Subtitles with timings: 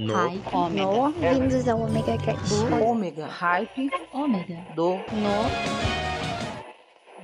[0.00, 0.14] No.
[0.14, 0.40] Hype.
[0.50, 0.86] Ômega.
[0.86, 2.54] No, vindos ao Omega Cast.
[2.82, 3.26] Ômega.
[3.26, 3.90] Hype.
[4.14, 4.56] Ômega.
[4.74, 4.94] Do.
[4.94, 5.50] No,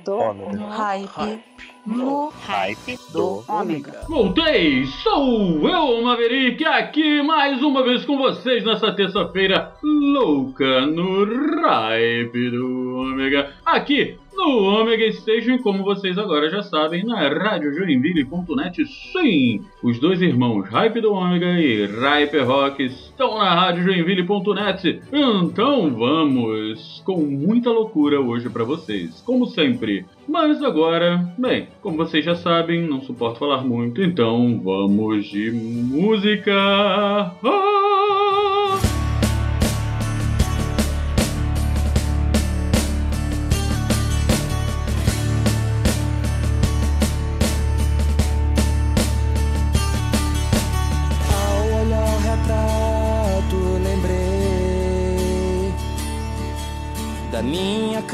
[0.05, 0.17] Do.
[0.19, 0.65] Ômega.
[0.67, 1.43] Hype.
[1.87, 2.29] No.
[2.45, 3.43] Hype Do.
[3.43, 4.01] do Ômega.
[4.07, 4.85] Voltei!
[4.85, 11.25] Sou eu, Maverick, aqui mais uma vez com vocês nessa terça-feira louca no
[11.63, 13.53] Hype do Ômega.
[13.65, 18.85] Aqui no Ômega Station, como vocês agora já sabem, na radiojoinville.net.
[18.85, 25.01] Sim, os dois irmãos Hype do Ômega e Hype Rock estão na radiojoinville.net.
[25.11, 30.05] Então vamos com muita loucura hoje pra vocês, como sempre.
[30.27, 36.53] Mas agora, bem, como vocês já sabem, não suporto falar muito, então vamos de música.
[36.53, 37.86] Ah!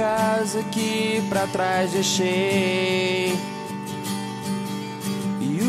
[0.04, 3.40] Casa que pra trás deixei
[5.40, 5.62] e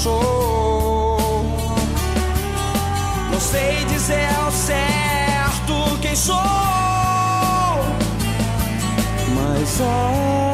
[0.06, 1.44] passou.
[3.32, 6.36] Não sei dizer ao certo quem sou,
[9.36, 10.45] mas a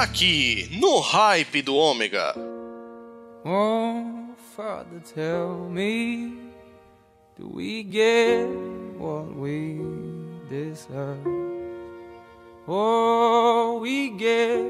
[0.00, 2.32] Aqui no Hype do Ômega.
[3.44, 6.38] Oh, Father, tell me,
[7.36, 8.46] do we get
[8.96, 9.80] what we
[10.48, 11.18] deserve?
[12.68, 14.62] Oh, we get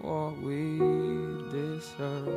[0.00, 0.80] what we
[1.52, 2.34] deserve.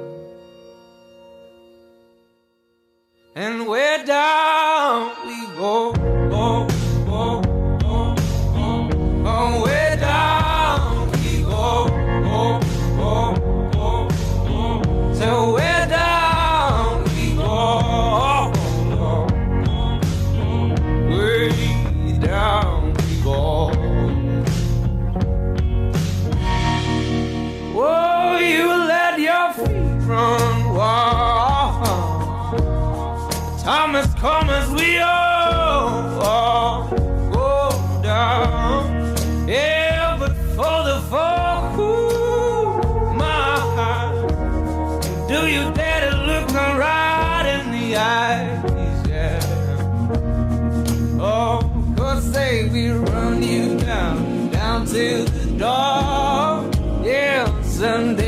[3.36, 5.92] And where down we go,
[6.32, 6.68] oh,
[7.10, 7.42] oh,
[7.84, 8.16] oh,
[8.54, 8.90] oh,
[9.26, 9.67] oh,
[30.08, 31.84] run wild.
[33.62, 36.88] Time has come as we all,
[37.32, 37.70] go
[38.02, 39.16] down.
[39.48, 41.00] Yeah, but for the
[41.78, 44.30] ooh, my heart.
[45.28, 49.08] Do you dare to look me right in the eyes?
[49.08, 49.42] Yeah.
[51.20, 51.60] Oh,
[51.98, 56.72] cause say we run you down, down to the door.
[57.04, 58.27] Yeah, someday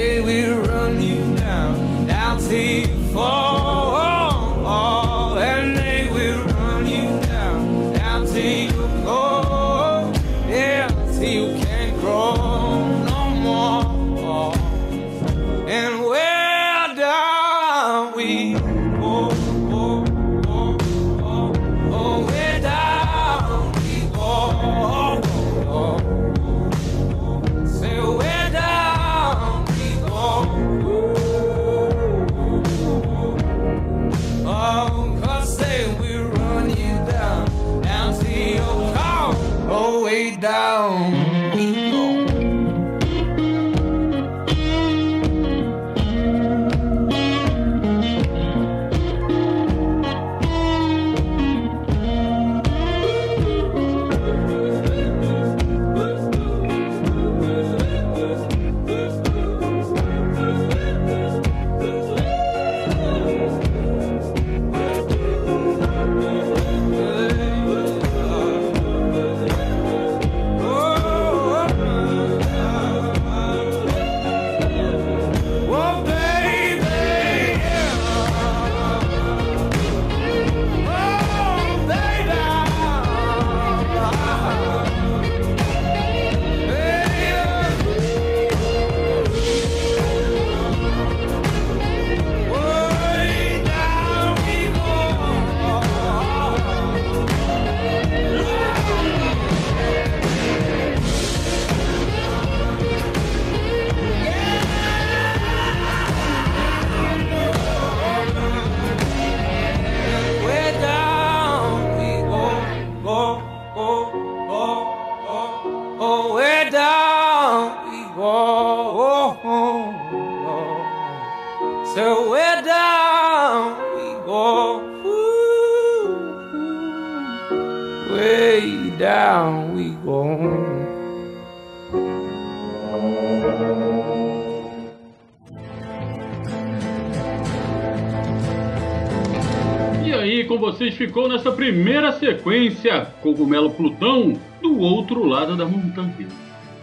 [141.00, 146.27] ficou nessa primeira sequência Cogumelo Plutão do outro lado da montanha.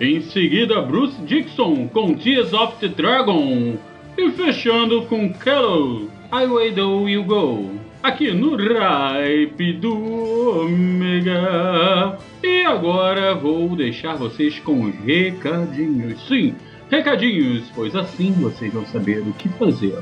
[0.00, 3.74] Em seguida, Bruce Dixon com Tears of the Dragon.
[4.16, 7.72] E fechando com Kello, I Way Do You Go.
[8.02, 12.18] aqui no Ripe do Ômega.
[12.42, 16.26] E agora vou deixar vocês com recadinhos.
[16.26, 16.54] Sim,
[16.90, 19.98] recadinhos, pois assim vocês vão saber o que fazer.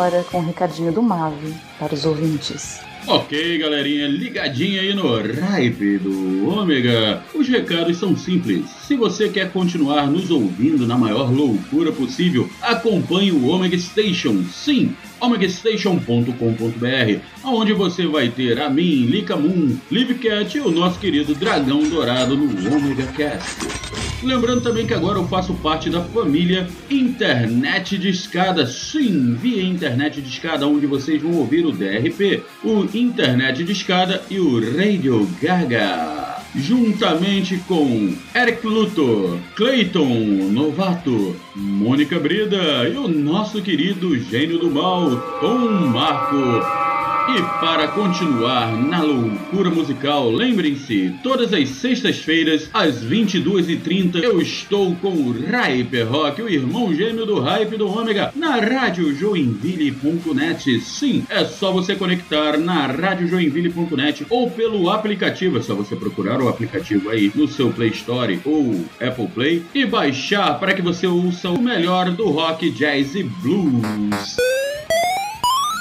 [0.00, 2.80] Agora com o recadinho do Mave para os ouvintes.
[3.06, 7.22] Ok, galerinha, ligadinha aí no Ripe do Ômega.
[7.34, 8.64] Os recados são simples.
[8.86, 14.42] Se você quer continuar nos ouvindo na maior loucura possível, acompanhe o Omega Station.
[14.44, 21.34] Sim, omegastation.com.br, onde você vai ter a mim, Lika Moon, Livcat e o nosso querido
[21.34, 23.99] Dragão Dourado no Omega Cast.
[24.22, 28.66] Lembrando também que agora eu faço parte da família Internet de Escada.
[28.66, 34.22] Sim, via Internet de Escada, onde vocês vão ouvir o DRP, o Internet de Escada
[34.28, 36.20] e o Radio Gaga.
[36.54, 45.16] Juntamente com Eric Luthor, Clayton Novato, Mônica Brida e o nosso querido gênio do mal,
[45.40, 46.89] Tom Marco.
[47.32, 55.12] E para continuar na loucura musical, lembrem-se, todas as sextas-feiras, às 22h30, eu estou com
[55.12, 60.80] o Hyper Rock, o irmão gêmeo do Hype do Ômega, na Rádio Joinville.net.
[60.80, 66.42] Sim, é só você conectar na Rádio Joinville.net ou pelo aplicativo, é só você procurar
[66.42, 71.06] o aplicativo aí no seu Play Store ou Apple Play e baixar para que você
[71.06, 74.36] ouça o melhor do rock, jazz e blues.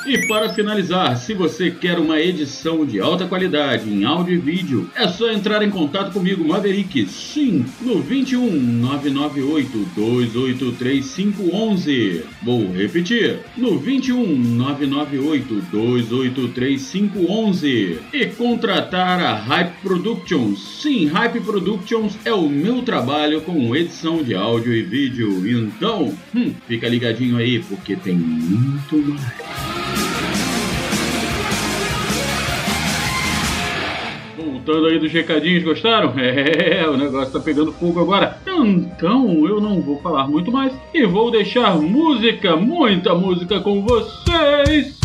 [0.06, 4.90] E para finalizar, se você quer uma edição de alta qualidade em áudio e vídeo,
[4.96, 12.24] é só entrar em contato comigo, Maverick, sim, no 21 998 283 511.
[12.42, 18.00] Vou repetir, no 21 998 283 511.
[18.14, 20.60] E contratar a Hype Productions.
[20.82, 25.48] Sim, Hype Productions é o meu trabalho com edição de áudio e vídeo.
[25.48, 29.99] Então, hum, fica ligadinho aí porque tem muito mais.
[34.70, 36.14] Voltando aí dos recadinhos, gostaram?
[36.20, 38.38] É, o negócio tá pegando fogo agora.
[38.46, 44.99] Então eu não vou falar muito mais e vou deixar música, muita música com vocês.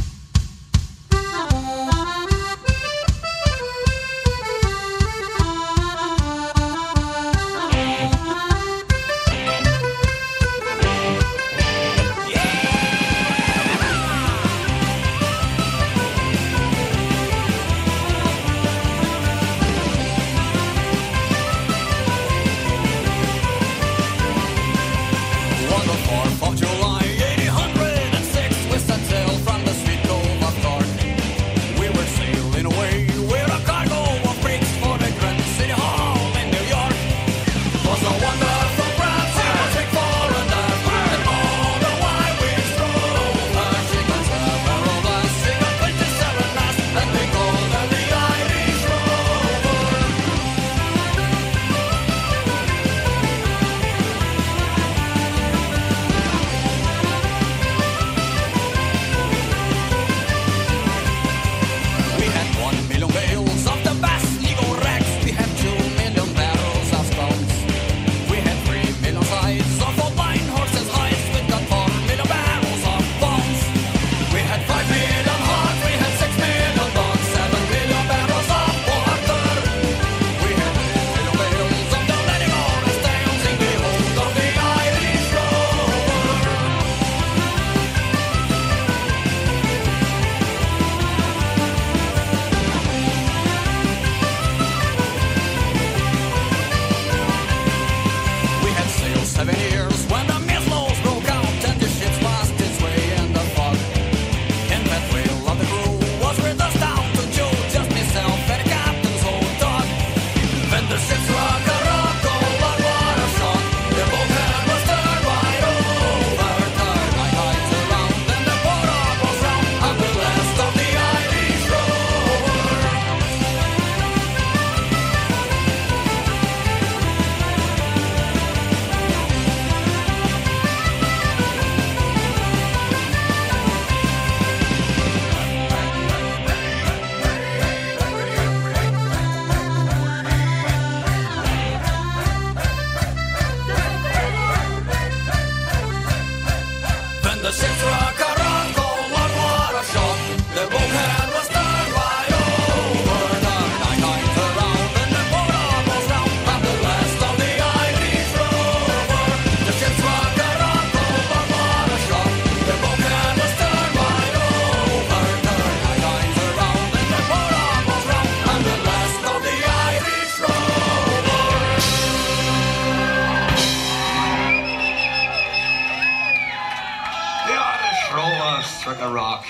[178.64, 179.46] struck a rock.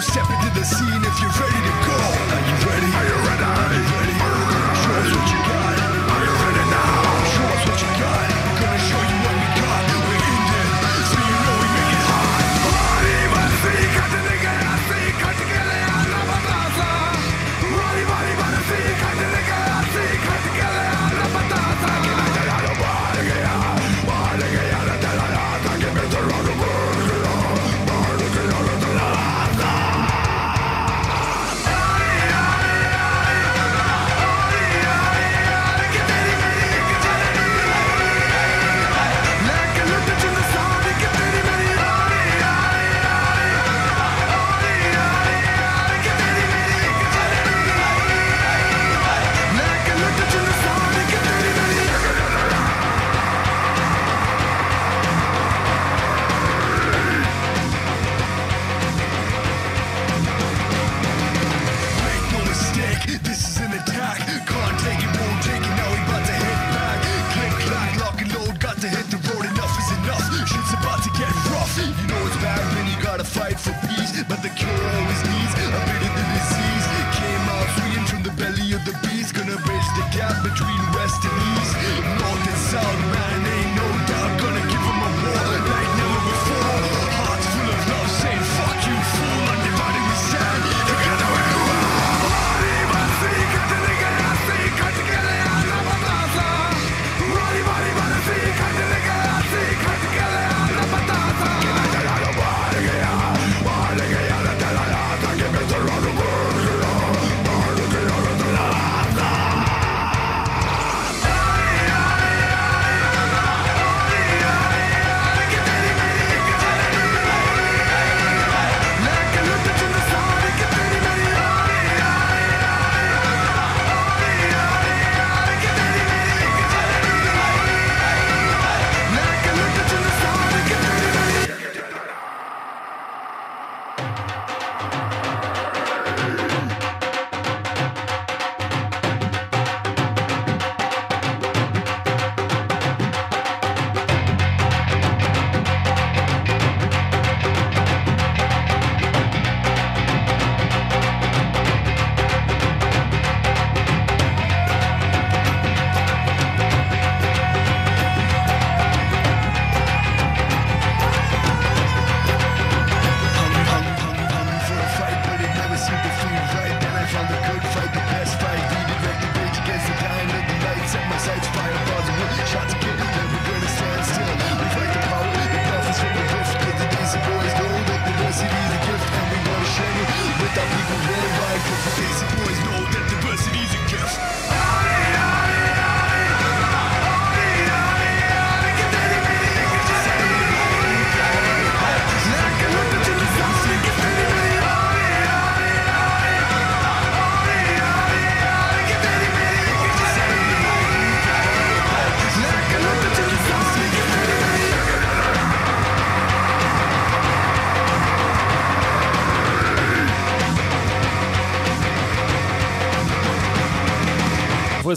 [0.02, 1.51] Step into the scene if you're ready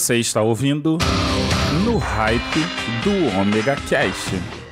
[0.05, 0.99] Você está ouvindo
[1.83, 2.59] no hype
[3.03, 4.64] do Omega Cast.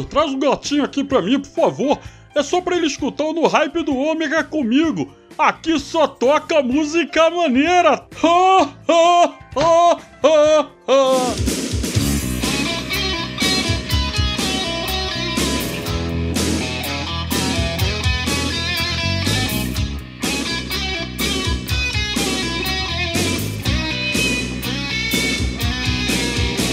[0.00, 1.98] Traz um gatinho aqui pra mim, por favor.
[2.34, 5.12] É só pra ele escutar o no hype do Ômega comigo.
[5.36, 8.06] Aqui só toca música maneira.
[8.22, 11.52] Ha, ha, ha, ha, ha.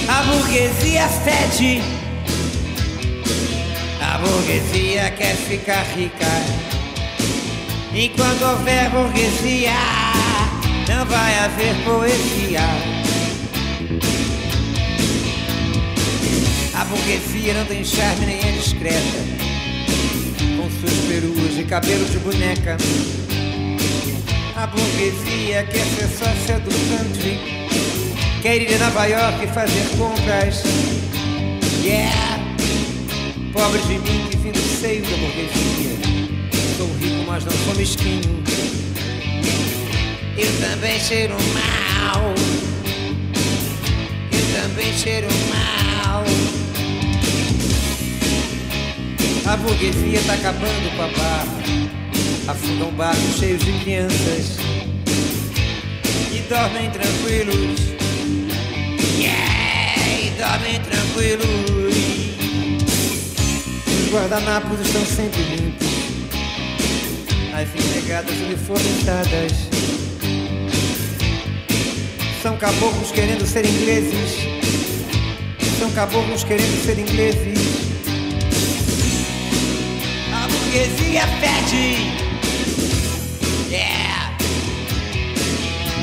[0.08, 1.99] A burguesia fede.
[4.22, 6.26] Burguesia quer ficar rica.
[7.94, 9.74] Enquanto houver burguesia,
[10.88, 12.62] não vai haver poesia.
[16.74, 19.20] A burguesia não tem charme nem é discreta.
[20.58, 22.78] Com suas peruas e cabelo de boneca.
[24.56, 27.40] A burguesia quer ser sócia do country.
[28.42, 30.64] Quer ir a Nova York e fazer compras.
[31.84, 32.39] Yeah!
[33.54, 35.98] Pobre de mim que vim do seio da burguesia.
[36.78, 38.44] Sou rico, mas não sou mesquinho.
[40.38, 42.34] Eu também cheiro mal.
[44.32, 46.24] Eu também cheiro mal.
[49.52, 51.60] A burguesia tá acabando barra.
[52.48, 54.58] afundam barcos cheios de crianças
[56.32, 57.80] e dormem tranquilos.
[59.18, 61.79] Yeah, e dormem tranquilos.
[64.10, 65.88] Os guardanapos estão sempre limpos,
[67.54, 69.52] as empregadas uniformizadas.
[72.42, 74.32] São caboclos querendo ser ingleses.
[75.78, 77.60] São caboclos querendo ser ingleses.
[80.34, 82.10] A burguesia pede.
[83.70, 84.36] Yeah.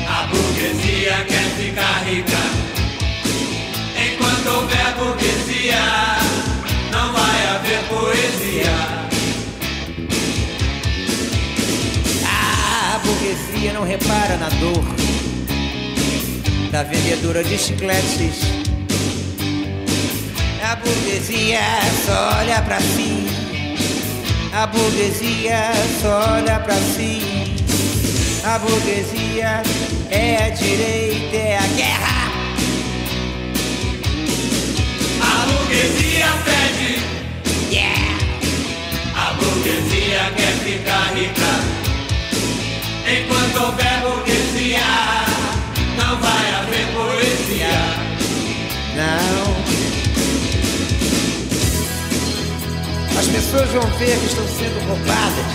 [0.07, 2.37] A burguesia quer ficar rica.
[3.99, 6.26] Enquanto houver burguesia,
[7.87, 9.07] poesia.
[12.25, 14.83] A burguesia não repara na dor
[16.71, 18.41] da vendedora de chicletes.
[20.61, 21.61] A burguesia
[22.05, 23.27] só olha pra si.
[24.53, 25.71] A burguesia
[26.01, 27.21] só olha pra si.
[28.43, 29.61] A burguesia
[30.09, 32.31] é a direita, é a guerra.
[35.21, 36.56] A burguesia
[39.57, 41.51] burguesia quer ficar rica.
[43.07, 44.79] Enquanto houver burguesia,
[45.97, 47.77] não vai haver poesia.
[48.95, 49.57] Não.
[53.19, 55.45] As pessoas vão ver que estão sendo roubadas.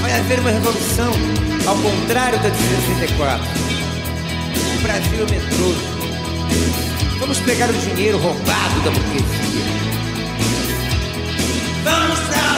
[0.00, 1.12] Vai haver uma revolução,
[1.66, 3.46] ao contrário da de 64.
[4.76, 6.00] O Brasil é medroso.
[7.18, 9.50] Vamos pegar o dinheiro roubado da burguesia.
[11.84, 12.49] Vamos pra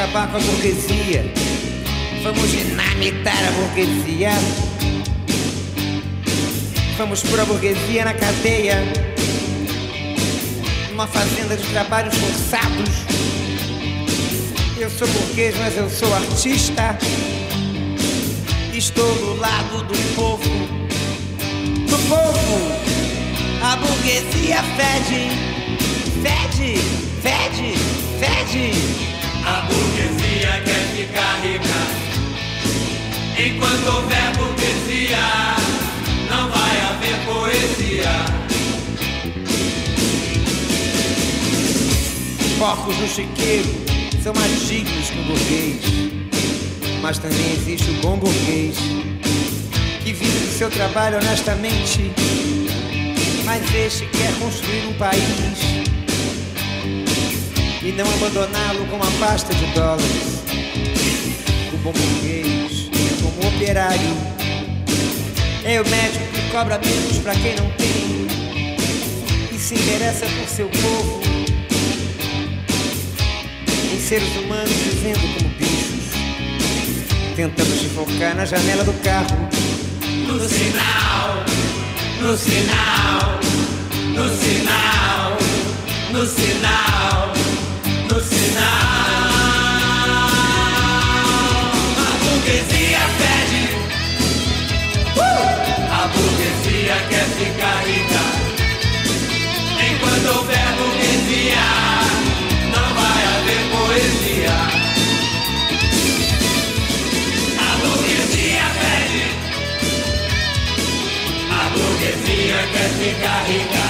[0.00, 1.22] acabar com a burguesia.
[2.22, 4.30] Vamos dinamitar a burguesia.
[6.96, 8.82] Vamos pôr a burguesia na cadeia.
[10.90, 12.88] Numa fazenda de trabalhos forçados.
[14.78, 16.96] Eu sou burguês, mas eu sou artista.
[18.72, 20.50] Estou do lado do povo.
[21.90, 22.72] Do povo.
[23.62, 25.28] A burguesia fede.
[26.22, 26.78] Fede,
[27.20, 27.74] fede,
[28.18, 29.09] fede.
[29.50, 31.80] A burguesia quer ficar rica.
[33.36, 35.18] Enquanto houver burguesia,
[36.30, 38.12] não vai haver poesia.
[42.60, 43.68] Porcos no chiqueiro
[44.22, 45.82] são mais dignos que o burguês.
[47.02, 48.76] Mas também existe o bom burguês
[50.04, 52.12] que vive do seu trabalho honestamente.
[53.44, 55.89] Mas este quer construir um país
[57.82, 60.42] e não abandoná-lo com uma pasta de dólares.
[61.72, 62.90] O bom burguês,
[63.22, 64.16] como operário,
[65.64, 68.26] é o médico que cobra menos para quem não tem.
[69.52, 71.20] E se interessa por seu povo.
[73.92, 76.10] Em seres humanos vivendo como bichos,
[77.34, 79.48] tentando se focar na janela do carro.
[80.26, 81.44] No sinal,
[82.20, 83.40] no sinal,
[84.14, 85.38] no sinal,
[86.12, 87.39] no sinal,
[88.12, 88.64] no sinal.
[91.96, 93.64] A burguesia pede.
[95.90, 98.22] A burguesia quer ficar rica.
[99.88, 101.66] Enquanto houver burguesia,
[102.74, 104.56] não vai haver poesia.
[107.58, 109.24] A burguesia pede.
[111.50, 113.86] A burguesia quer ficar rica.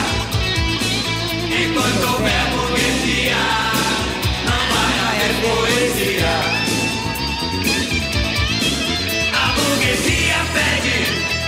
[1.63, 3.43] Enquanto houver burguesia,
[5.43, 6.35] poesia.
[9.33, 11.40] A burguesia pede.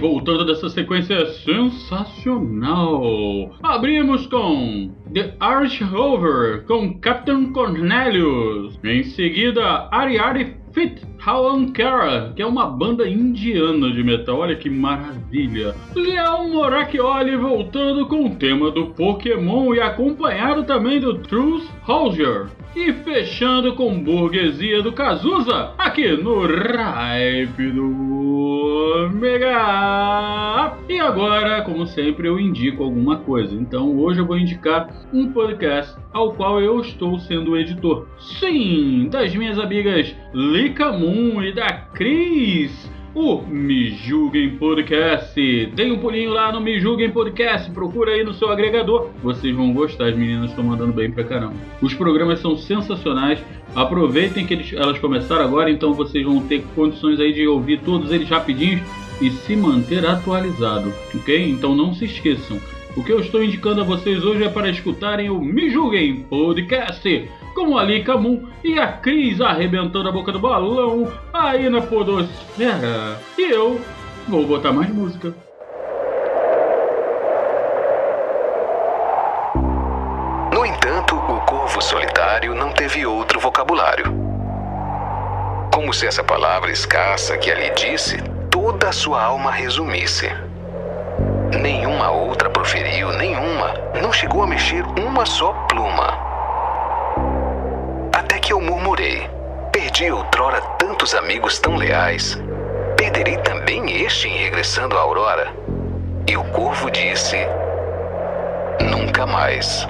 [0.00, 3.02] Voltando dessa sequência sensacional,
[3.62, 8.78] abrimos com The Irish Rover com Captain Cornelius.
[8.82, 14.38] Em seguida, Ari Ari Fit Hawankara, que é uma banda indiana de metal.
[14.38, 15.74] Olha que maravilha.
[15.94, 22.48] Leon Moracchioli voltando com o tema do Pokémon e acompanhado também do Truth Hosier.
[22.74, 30.76] E fechando com Burguesia do Cazuza, aqui no Hype do Mega.
[30.88, 33.56] E agora, como sempre, eu indico alguma coisa.
[33.56, 38.06] Então hoje eu vou indicar um podcast ao qual eu estou sendo editor.
[38.38, 45.34] Sim, das minhas amigas Lika Moon e da Cris o Me Julguem Podcast.
[45.74, 49.10] Dê um pulinho lá no Me Julguem Podcast, procura aí no seu agregador.
[49.22, 51.54] Vocês vão gostar, as meninas estão mandando bem pra caramba.
[51.80, 53.40] Os programas são sensacionais.
[53.74, 58.12] Aproveitem que eles, elas começaram agora, então vocês vão ter condições aí de ouvir todos
[58.12, 58.82] eles rapidinhos
[59.20, 61.50] e se manter atualizado, ok?
[61.50, 62.58] Então não se esqueçam.
[62.96, 67.30] O que eu estou indicando a vocês hoje é para escutarem o Me Julguem Podcast
[67.54, 73.16] com a Lika Moon e a Cris arrebentando a boca do balão aí na podosfera.
[73.38, 73.80] E eu
[74.28, 75.32] vou botar mais música.
[80.52, 84.06] No entanto, o corvo solitário não teve outro vocabulário.
[85.72, 88.16] Como se essa palavra escassa que ali disse
[88.50, 90.28] toda a sua alma resumisse.
[91.58, 93.74] Nenhuma outra proferiu, nenhuma.
[94.00, 96.18] Não chegou a mexer uma só pluma.
[98.12, 99.28] Até que eu murmurei.
[99.72, 102.38] Perdi outrora tantos amigos tão leais.
[102.96, 105.52] Perderei também este em regressando à aurora.
[106.26, 107.36] E o corvo disse:
[108.80, 109.86] Nunca mais.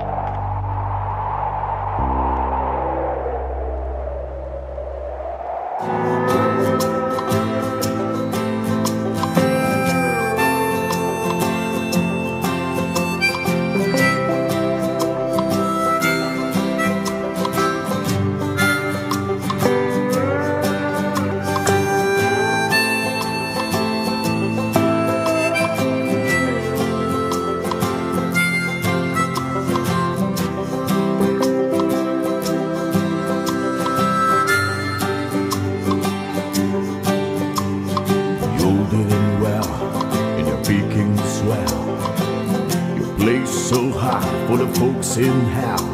[43.70, 45.86] So high for the folks in hell.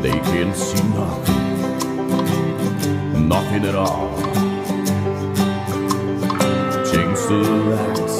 [0.00, 1.44] They can see nothing,
[3.28, 4.10] nothing at all.
[6.90, 8.14] Chains to the legs,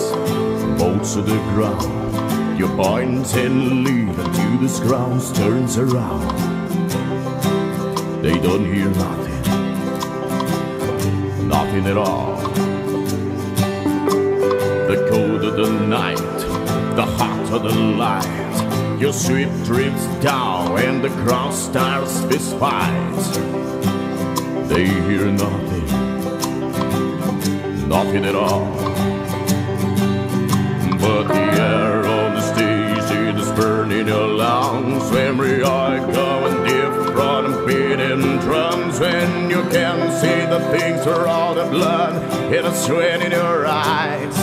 [0.78, 2.58] bolts to the ground.
[2.60, 6.30] Your point and lead until the ground turns around.
[8.22, 9.32] They don't hear nothing
[11.48, 12.36] nothing at all.
[14.90, 16.31] The cold of the night,
[17.52, 18.98] of the light.
[18.98, 23.22] Your sweep drifts down and the crowd starts to fight.
[24.68, 25.86] They hear nothing,
[27.88, 28.64] nothing at all.
[30.98, 36.62] But the air on the stage it is burning your lungs we are going
[37.52, 42.14] from beating drums when you can see the things for all the blood
[42.52, 44.41] in a sweat in your eyes.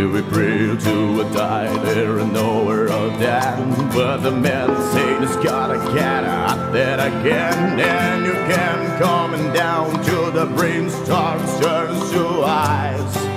[0.00, 3.58] A prayer to a die there and nowhere of that.
[3.92, 7.78] But the man say it's gotta get out there again.
[7.78, 13.29] And you can coming down to the brainstorm turns to eyes.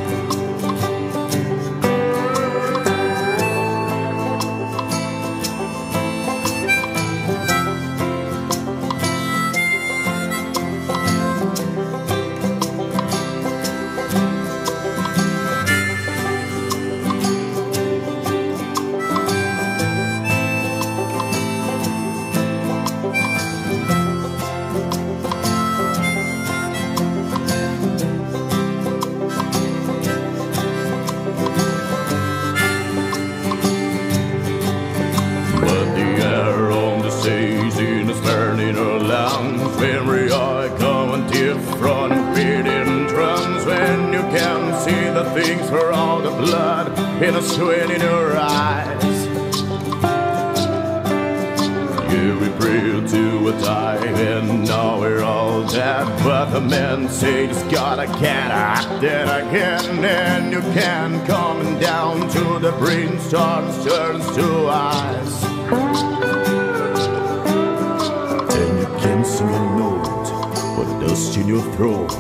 [71.54, 72.12] Your throat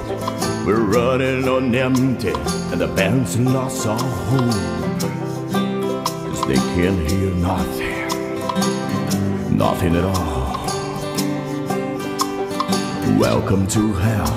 [0.63, 2.33] We're running on empty
[2.71, 5.01] and the band's lost our hope
[5.51, 7.97] Cause they can't hear nothing
[9.57, 10.53] Nothing at all
[13.17, 14.33] Welcome to hell,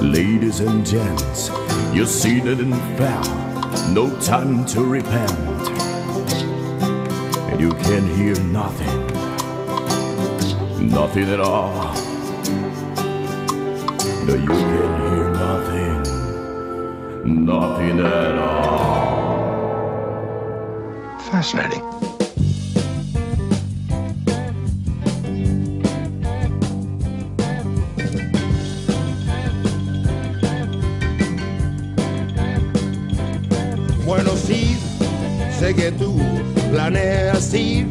[0.00, 1.50] ladies and gents.
[1.92, 3.24] You're seated and fell,
[3.92, 5.30] no time to repent.
[7.50, 9.06] And you can't hear nothing,
[10.88, 12.09] nothing at all.
[14.30, 16.02] You can hear nothing,
[17.44, 19.58] nothing at all.
[21.18, 21.82] Fascinating.
[34.06, 34.78] Bueno, sí,
[35.58, 36.20] sé que tú
[36.70, 37.88] planeas ir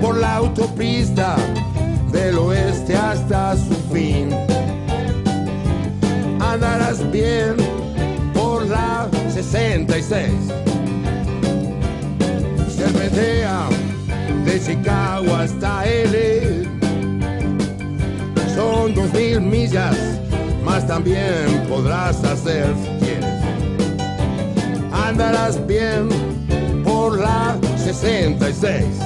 [0.00, 1.36] por la autopista
[6.38, 7.56] Andarás bien
[8.34, 10.28] por la 66.
[12.76, 13.68] Serpentea
[14.44, 16.68] de Chicago hasta L.
[18.54, 19.96] Son dos mil millas,
[20.62, 22.66] más también podrás hacer
[23.00, 23.16] si
[24.92, 26.10] andarás bien
[26.84, 29.05] por la 66.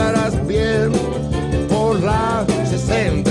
[0.00, 0.92] Andarás bien
[1.68, 3.29] por la 66.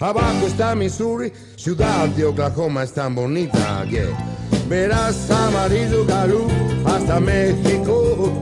[0.00, 4.06] Abajo está Missouri, ciudad de Oklahoma es tan bonita que
[4.68, 6.50] verás amarillo Gallup
[6.86, 8.32] hasta México.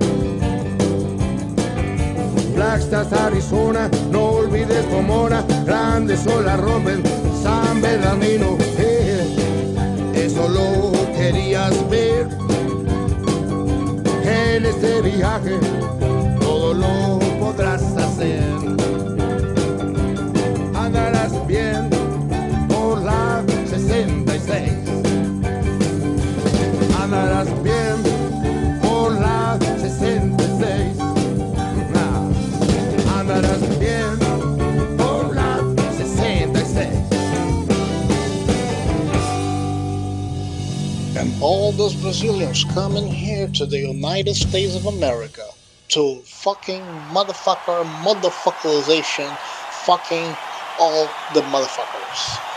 [2.54, 7.02] Flagstaff, Arizona, no olvides Pomona, grandes olas rompen
[7.42, 8.56] San Bernardino.
[8.78, 12.28] eh, eso lo querías ver
[14.24, 15.58] en este viaje,
[16.40, 18.71] todo lo podrás hacer
[41.42, 45.46] all those Brazilians coming here to the United States of America
[45.90, 46.84] to fucking
[47.14, 49.38] motherfucker, motherfuckerization,
[49.86, 50.38] fucking
[50.78, 52.51] all the motherfuckers.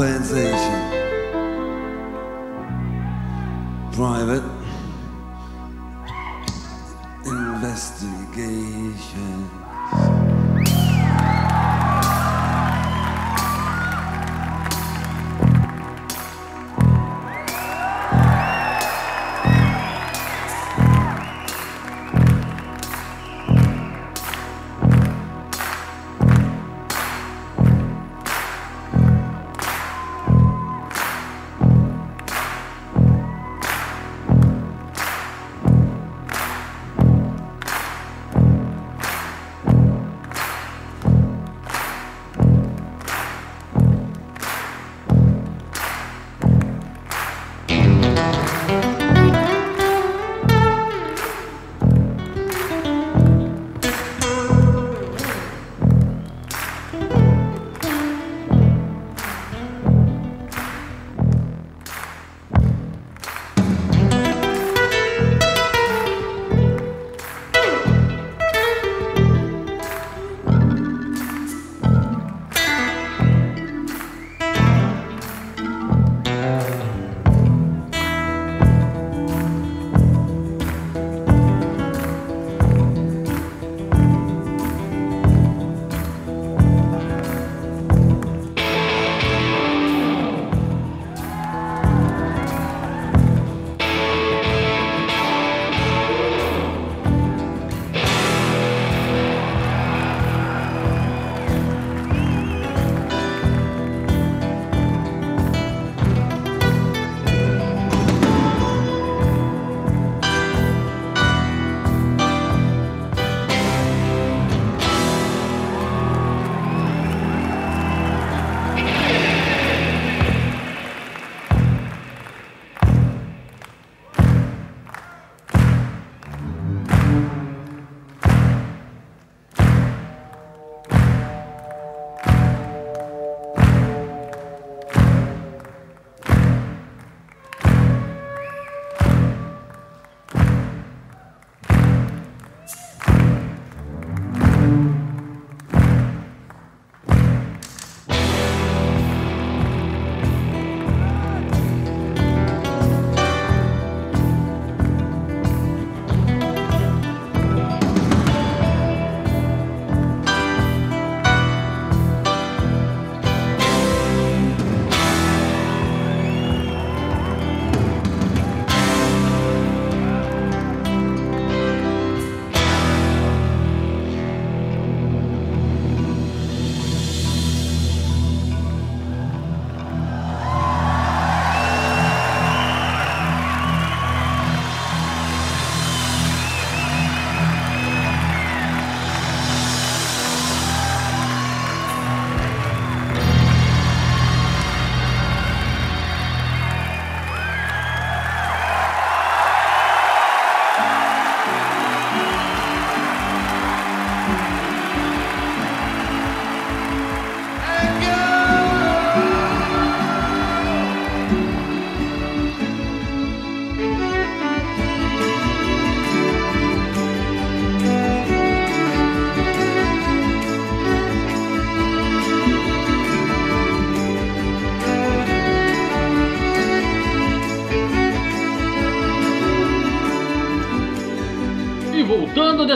[0.00, 0.80] Compensation.
[3.92, 4.59] Private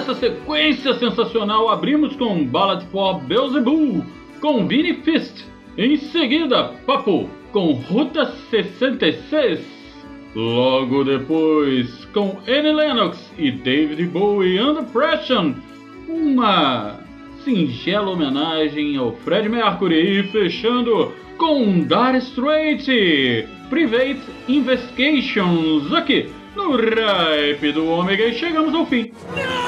[0.05, 4.05] dessa sequência sensacional, abrimos com Ballad for Beelzebub,
[4.39, 5.47] com Vinnie Fist.
[5.79, 9.61] Em seguida, Papo, com Ruta 66.
[10.35, 15.55] Logo depois, com Annie Lennox e David Bowie Under Pressure,
[16.07, 17.01] uma
[17.43, 27.73] singela homenagem ao Fred Mercury e fechando com Dire Straits, Private Investigations, aqui no Hype
[27.73, 29.05] do Ômega e chegamos ao fim.
[29.05, 29.64] Sim,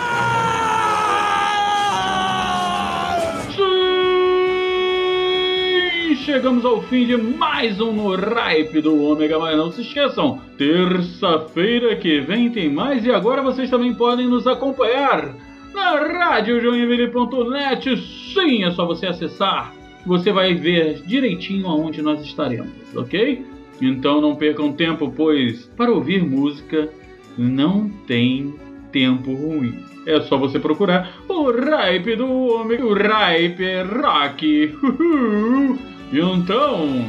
[6.16, 11.94] chegamos ao fim de mais um no Hype do Ômega, mas não se esqueçam, terça-feira
[11.96, 15.34] que vem tem mais e agora vocês também podem nos acompanhar
[15.74, 17.96] na radiojoinville.net.
[18.32, 19.74] Sim, é só você acessar.
[20.06, 23.44] Você vai ver direitinho aonde nós estaremos, ok?
[23.80, 26.88] Então não percam tempo, pois para ouvir música
[27.36, 28.54] não tem
[28.90, 29.84] tempo ruim.
[30.06, 34.74] É só você procurar o Hype do Homem, o Hype é Rock.
[34.82, 35.95] Uhul.
[36.12, 37.04] Então,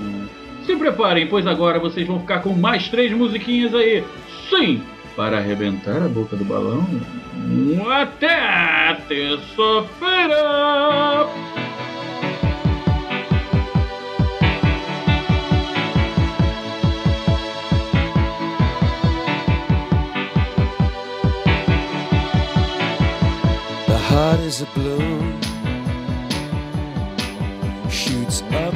[0.65, 4.03] se preparem, pois agora vocês vão ficar com mais três musiquinhas aí.
[4.49, 4.81] Sim,
[5.15, 6.85] para arrebentar a boca do balão.
[7.89, 10.37] Até terça-feira!
[23.87, 25.39] The heart is a balloon,
[27.89, 28.75] shoots up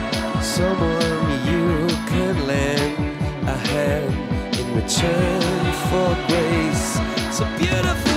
[0.51, 2.97] Someone you can lend
[3.47, 4.13] a hand
[4.59, 6.99] in return for grace.
[7.39, 8.10] A beautiful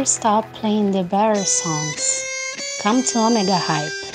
[0.00, 2.24] never stop playing the better songs.
[2.80, 4.09] Come to Omega Hype.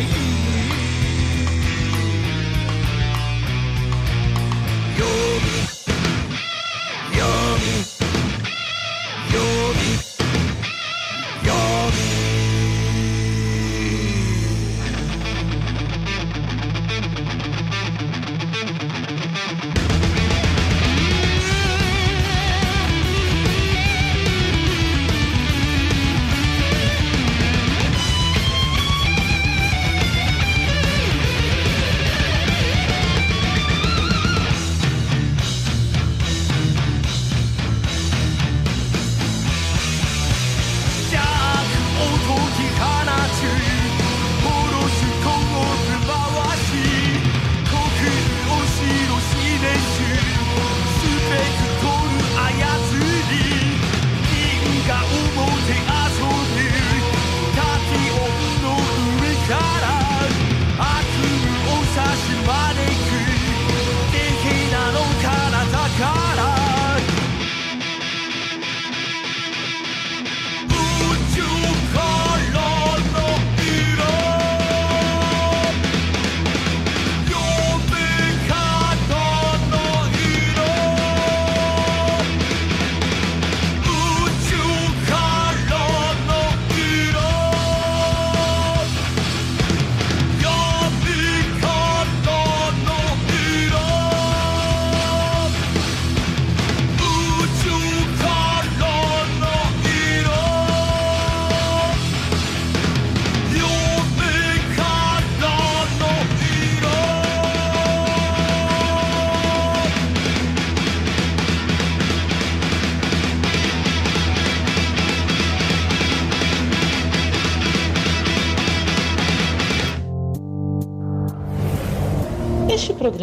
[0.00, 0.47] you